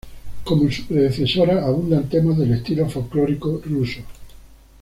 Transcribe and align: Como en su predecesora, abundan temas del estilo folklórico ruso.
Como 0.43 0.63
en 0.63 0.71
su 0.71 0.87
predecesora, 0.87 1.63
abundan 1.63 2.09
temas 2.09 2.35
del 2.35 2.53
estilo 2.53 2.89
folklórico 2.89 3.61
ruso. 3.65 4.01